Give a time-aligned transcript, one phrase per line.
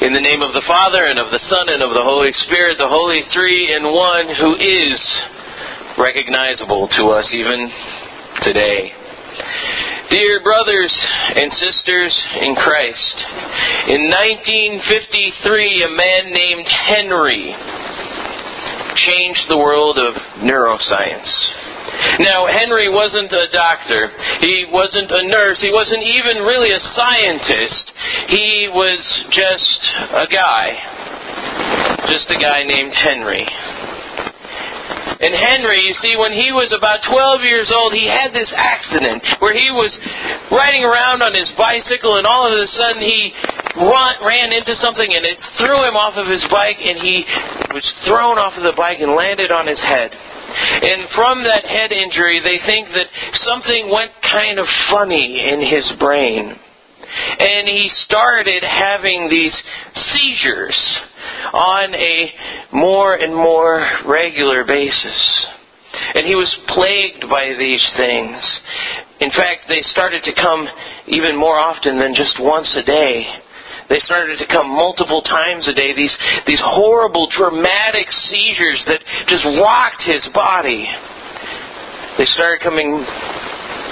[0.00, 2.78] In the name of the Father, and of the Son, and of the Holy Spirit,
[2.78, 4.98] the Holy Three in One, who is
[5.96, 7.70] recognizable to us even
[8.42, 8.92] today.
[10.10, 10.92] Dear brothers
[11.36, 12.10] and sisters
[12.42, 13.22] in Christ,
[13.86, 14.10] in
[14.82, 17.54] 1953, a man named Henry
[18.96, 21.30] changed the world of neuroscience.
[22.20, 24.10] Now, Henry wasn't a doctor.
[24.40, 25.60] He wasn't a nurse.
[25.60, 27.92] He wasn't even really a scientist.
[28.28, 29.80] He was just
[30.14, 30.78] a guy.
[32.08, 33.46] Just a guy named Henry.
[35.24, 39.24] And Henry, you see, when he was about 12 years old, he had this accident
[39.38, 39.96] where he was
[40.50, 43.32] riding around on his bicycle and all of a sudden he
[43.76, 47.24] ran into something and it threw him off of his bike and he
[47.72, 50.12] was thrown off of the bike and landed on his head.
[50.54, 55.90] And from that head injury, they think that something went kind of funny in his
[55.98, 56.58] brain.
[57.38, 59.56] And he started having these
[59.94, 61.00] seizures
[61.52, 62.32] on a
[62.72, 65.46] more and more regular basis.
[66.14, 68.60] And he was plagued by these things.
[69.20, 70.68] In fact, they started to come
[71.06, 73.43] even more often than just once a day.
[73.88, 79.44] They started to come multiple times a day, these, these horrible, dramatic seizures that just
[79.44, 80.88] rocked his body.
[82.16, 83.04] They started coming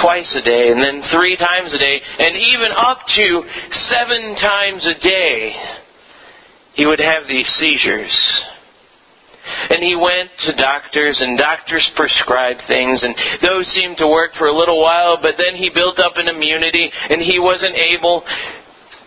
[0.00, 4.86] twice a day, and then three times a day, and even up to seven times
[4.86, 5.56] a day,
[6.74, 8.42] he would have these seizures.
[9.70, 14.48] And he went to doctors, and doctors prescribed things, and those seemed to work for
[14.48, 18.24] a little while, but then he built up an immunity, and he wasn't able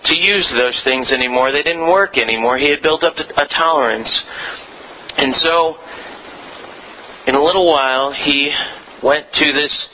[0.05, 1.52] to use those things anymore.
[1.52, 2.58] They didn't work anymore.
[2.58, 4.22] He had built up a tolerance.
[5.17, 5.75] And so,
[7.28, 8.52] in a little while, he
[9.03, 9.86] went to this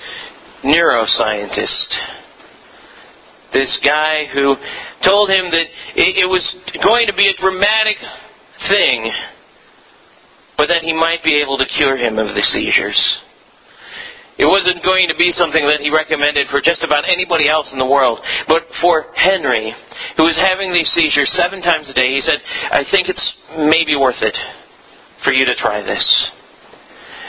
[0.64, 1.88] neuroscientist.
[3.54, 4.56] This guy who
[5.04, 7.98] told him that it, was going to be a dramatic
[8.70, 9.12] thing,
[10.58, 13.18] but that he might be able to cure him of the seizures.
[14.38, 17.80] It wasn't going to be something that he recommended for just about anybody else in
[17.80, 18.20] the world.
[18.48, 19.74] But for Henry,
[20.18, 22.42] who was having these seizures seven times a day, he said,
[22.72, 24.36] I think it's maybe worth it
[25.24, 26.04] for you to try this.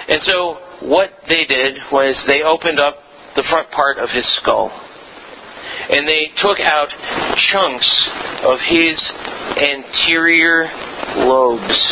[0.08, 2.98] And so what they did was they opened up
[3.36, 4.70] the front part of his skull.
[5.90, 6.88] And they took out
[7.52, 8.08] chunks
[8.42, 8.98] of his
[9.56, 10.66] anterior
[11.22, 11.82] lobes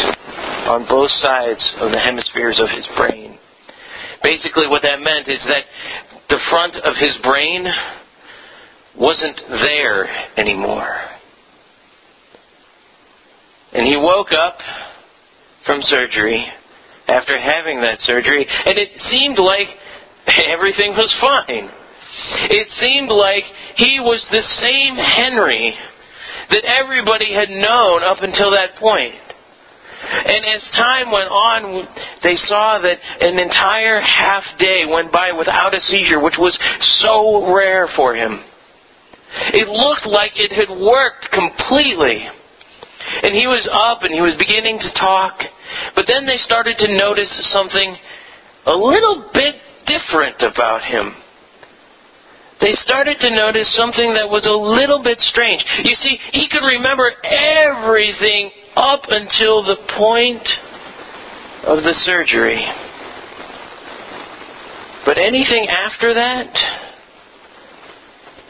[0.67, 3.39] on both sides of the hemispheres of his brain.
[4.25, 5.65] Basically, what that meant is that
[6.31, 7.67] the front of his brain
[8.97, 10.09] wasn't there
[10.39, 10.97] anymore.
[13.73, 14.59] And he woke up
[15.67, 16.47] from surgery
[17.07, 19.69] after having that surgery, and it seemed like
[20.49, 21.69] everything was fine.
[22.51, 23.45] It seemed like
[23.77, 25.75] he was the same Henry
[26.51, 29.15] that everybody had known up until that point.
[30.05, 31.89] And as time went on,
[32.23, 36.59] they saw that an entire half day went by without a seizure, which was
[37.01, 38.45] so rare for him.
[39.53, 42.29] It looked like it had worked completely.
[43.23, 45.41] And he was up and he was beginning to talk.
[45.95, 47.97] But then they started to notice something
[48.67, 51.15] a little bit different about him.
[52.61, 55.65] They started to notice something that was a little bit strange.
[55.85, 58.51] You see, he could remember everything
[58.85, 60.47] up until the point
[61.67, 62.63] of the surgery.
[65.07, 66.53] But anything after that,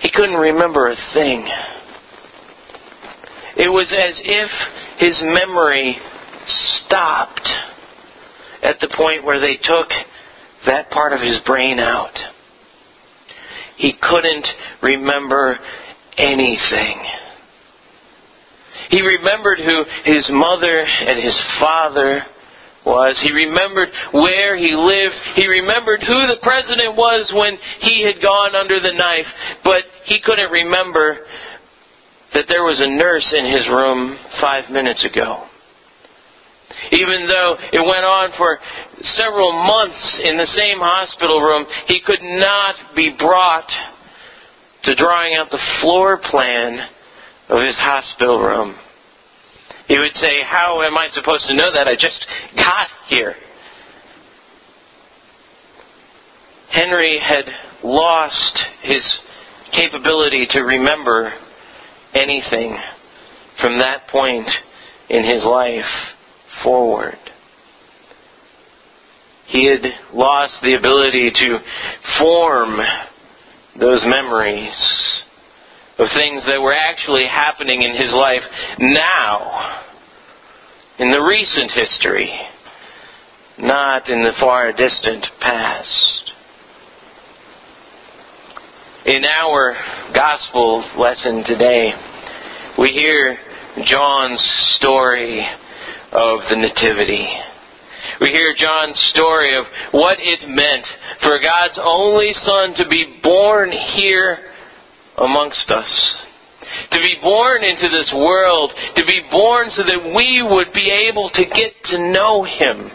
[0.00, 1.46] he couldn't remember a thing.
[3.56, 4.50] It was as if
[4.98, 5.96] his memory
[6.46, 7.48] stopped
[8.62, 9.88] at the point where they took
[10.66, 12.18] that part of his brain out.
[13.76, 14.46] He couldn't
[14.82, 15.58] remember
[16.18, 17.23] anything.
[18.90, 22.24] He remembered who his mother and his father
[22.84, 23.18] was.
[23.22, 25.16] He remembered where he lived.
[25.36, 29.26] He remembered who the president was when he had gone under the knife.
[29.64, 31.26] But he couldn't remember
[32.34, 35.46] that there was a nurse in his room five minutes ago.
[36.90, 38.58] Even though it went on for
[39.02, 43.70] several months in the same hospital room, he could not be brought
[44.82, 46.88] to drawing out the floor plan
[47.48, 48.76] of his hospital room.
[49.86, 51.86] He would say, How am I supposed to know that?
[51.86, 52.26] I just
[52.56, 53.34] got here.
[56.70, 57.44] Henry had
[57.82, 59.08] lost his
[59.72, 61.32] capability to remember
[62.14, 62.76] anything
[63.60, 64.48] from that point
[65.08, 65.84] in his life
[66.62, 67.18] forward.
[69.46, 71.58] He had lost the ability to
[72.18, 72.80] form
[73.78, 75.03] those memories
[75.98, 78.42] of things that were actually happening in his life
[78.78, 79.82] now,
[80.98, 82.32] in the recent history,
[83.58, 86.32] not in the far distant past.
[89.06, 89.76] In our
[90.14, 91.92] gospel lesson today,
[92.78, 93.38] we hear
[93.84, 94.42] John's
[94.76, 95.46] story
[96.10, 97.28] of the Nativity.
[98.20, 100.86] We hear John's story of what it meant
[101.22, 104.38] for God's only Son to be born here
[105.16, 106.14] amongst us.
[106.90, 111.30] To be born into this world, to be born so that we would be able
[111.30, 112.90] to get to know Him.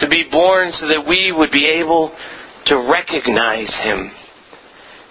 [0.00, 2.14] To be born so that we would be able
[2.66, 4.10] to recognize Him.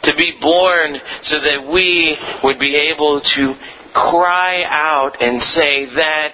[0.03, 3.55] To be born so that we would be able to
[3.93, 6.33] cry out and say, That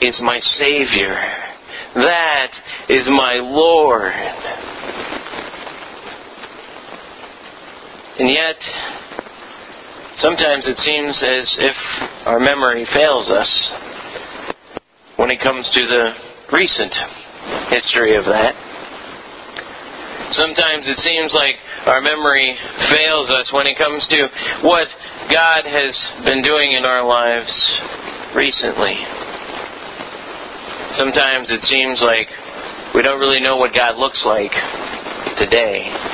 [0.00, 1.14] is my Savior.
[1.94, 2.52] That
[2.88, 4.12] is my Lord.
[8.20, 8.60] And yet,
[10.18, 11.76] sometimes it seems as if
[12.26, 13.48] our memory fails us
[15.16, 16.12] when it comes to the
[16.52, 16.92] recent
[17.72, 18.52] history of that.
[20.36, 21.56] Sometimes it seems like
[21.86, 22.58] our memory
[22.92, 24.28] fails us when it comes to
[24.68, 24.86] what
[25.32, 27.56] God has been doing in our lives
[28.36, 29.00] recently.
[30.92, 32.28] Sometimes it seems like
[32.94, 34.52] we don't really know what God looks like
[35.38, 36.09] today.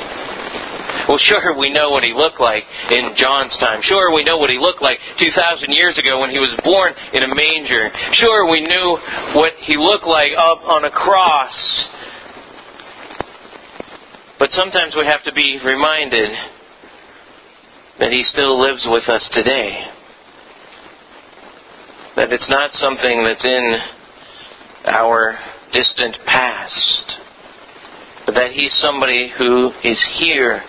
[1.09, 3.81] Well, sure, we know what he looked like in John's time.
[3.83, 7.23] Sure, we know what he looked like 2,000 years ago when he was born in
[7.23, 7.91] a manger.
[8.13, 8.99] Sure, we knew
[9.35, 11.85] what he looked like up on a cross.
[14.39, 16.31] But sometimes we have to be reminded
[18.01, 19.87] that he still lives with us today.
[22.17, 23.79] That it's not something that's in
[24.87, 25.39] our
[25.73, 27.21] distant past,
[28.27, 30.63] but that he's somebody who is here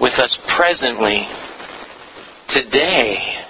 [0.00, 1.28] with us presently,
[2.48, 3.44] today.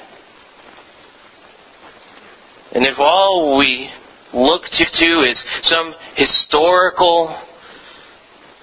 [2.73, 3.91] And if all we
[4.35, 7.37] look to, to is some historical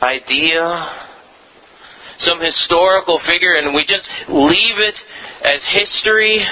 [0.01, 1.05] idea,
[2.19, 4.95] some historical figure, and we just leave it
[5.43, 6.45] as history,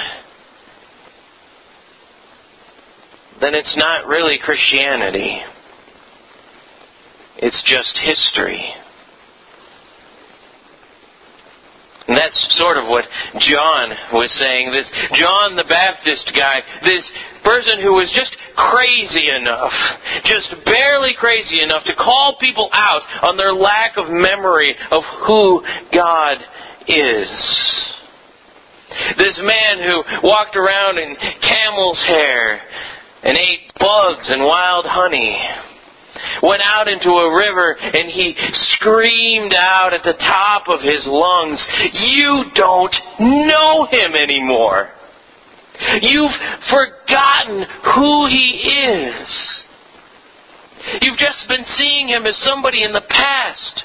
[3.40, 5.42] then it's not really Christianity.
[7.38, 8.74] It's just history.
[12.08, 13.04] And that's sort of what
[13.38, 14.70] John was saying.
[14.70, 17.02] This John the Baptist guy, this
[17.42, 19.72] person who was just crazy enough,
[20.24, 25.62] just barely crazy enough to call people out on their lack of memory of who
[25.92, 26.38] God
[26.86, 27.28] is.
[29.18, 32.60] This man who walked around in camel's hair
[33.24, 35.36] and ate bugs and wild honey
[36.42, 38.34] went out into a river and he
[38.76, 44.90] screamed out at the top of his lungs, You don't know him anymore.
[46.00, 46.32] You've
[46.70, 49.64] forgotten who he is.
[51.02, 53.84] You've just been seeing him as somebody in the past.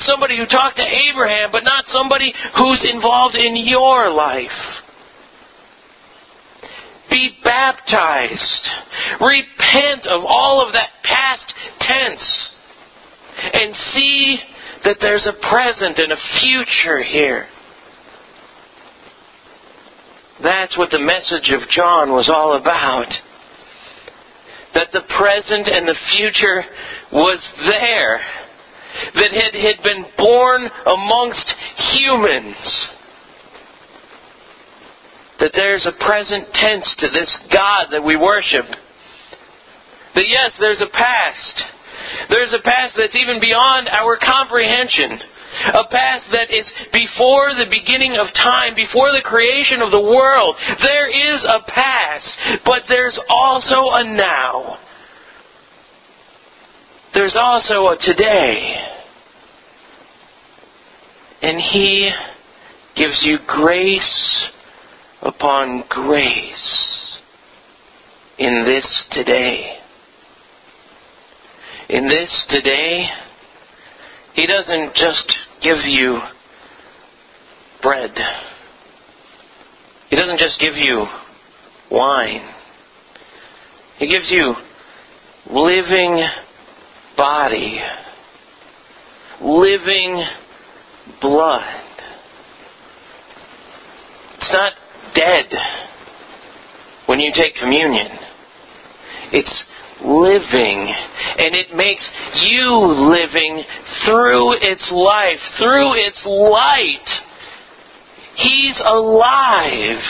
[0.00, 4.82] Somebody who talked to Abraham, but not somebody who's involved in your life.
[7.10, 8.68] Be baptized.
[9.20, 12.50] Repent of all of that past tense.
[13.52, 14.38] And see
[14.84, 17.46] that there's a present and a future here.
[20.42, 23.12] That's what the message of John was all about.
[24.74, 26.64] That the present and the future
[27.12, 28.20] was there.
[29.14, 31.54] That it had been born amongst
[31.92, 32.90] humans
[35.40, 38.66] that there's a present tense to this God that we worship.
[40.14, 41.62] That yes, there's a past.
[42.28, 45.20] There's a past that's even beyond our comprehension.
[45.74, 50.56] A past that is before the beginning of time, before the creation of the world.
[50.82, 54.78] There is a past, but there's also a now.
[57.14, 58.76] There's also a today.
[61.42, 62.10] And He
[62.94, 64.48] gives you grace
[65.22, 67.18] upon grace
[68.38, 69.79] in this today.
[71.90, 73.08] In this today,
[74.34, 76.20] He doesn't just give you
[77.82, 78.12] bread.
[80.08, 81.04] He doesn't just give you
[81.90, 82.48] wine.
[83.98, 84.54] He gives you
[85.50, 86.28] living
[87.16, 87.80] body,
[89.42, 90.24] living
[91.20, 91.82] blood.
[94.38, 94.72] It's not
[95.16, 95.46] dead
[97.06, 98.10] when you take communion.
[99.32, 99.64] It's
[100.02, 100.94] living.
[101.38, 102.08] And it makes
[102.46, 102.66] you
[103.10, 103.64] living
[104.04, 107.08] through its life, through its light.
[108.36, 110.02] He's alive.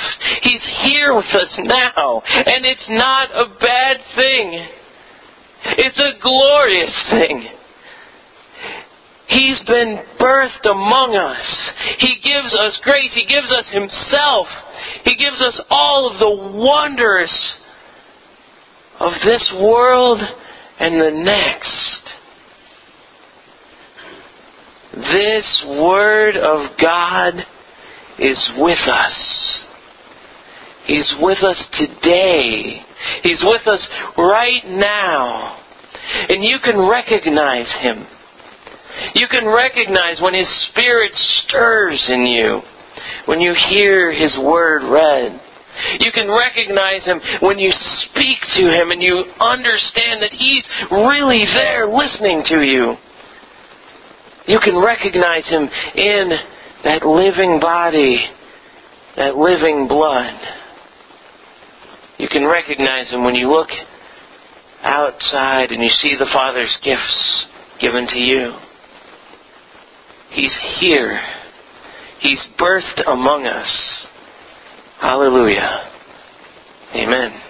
[0.43, 2.23] He's here with us now.
[2.25, 4.69] And it's not a bad thing.
[5.79, 7.49] It's a glorious thing.
[9.29, 11.71] He's been birthed among us.
[11.99, 13.13] He gives us grace.
[13.15, 14.49] He gives us Himself.
[15.05, 17.31] He gives us all of the wonders
[19.01, 20.21] of this world
[20.79, 22.01] and the next.
[24.93, 27.47] This Word of God
[28.19, 29.63] is with us.
[30.85, 32.85] He's with us today.
[33.23, 33.89] He's with us
[34.19, 35.59] right now.
[36.29, 38.07] And you can recognize Him.
[39.15, 42.63] You can recognize when His Spirit stirs in you,
[43.27, 45.41] when you hear His Word read.
[46.01, 51.45] You can recognize Him when you speak to Him and you understand that He's really
[51.55, 52.97] there listening to you.
[54.47, 56.31] You can recognize Him in
[56.85, 58.27] that living body,
[59.17, 60.35] that living blood.
[62.19, 63.71] You can recognize Him when you look
[64.83, 67.47] outside and you see the Father's gifts
[67.81, 68.55] given to you.
[70.31, 71.21] He's here.
[72.19, 74.07] He's birthed among us.
[75.01, 75.91] Hallelujah.
[76.95, 77.50] Amen.